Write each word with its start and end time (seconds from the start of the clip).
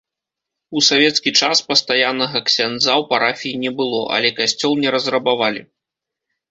У 0.79 0.81
савецкі 0.87 1.33
час 1.41 1.57
пастаяннага 1.69 2.41
ксяндза 2.47 2.91
ў 3.01 3.03
парафіі 3.13 3.55
не 3.67 3.71
было, 3.83 4.01
але 4.17 4.29
касцёл 4.43 4.73
не 4.85 4.89
разрабавалі. 4.99 5.61